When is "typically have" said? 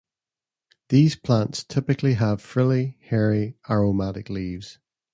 1.63-2.41